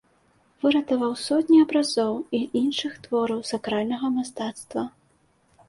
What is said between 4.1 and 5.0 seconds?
мастацтва.